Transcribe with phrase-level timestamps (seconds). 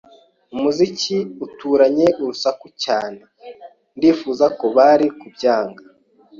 [0.55, 3.21] Umuziki uturanye urasakuza cyane.
[3.97, 5.81] Ndifuza ko bari kubyanga.